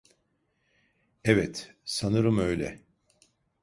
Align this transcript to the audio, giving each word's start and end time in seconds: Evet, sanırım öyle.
Evet, 1.23 1.71
sanırım 1.85 2.37
öyle. 2.37 2.79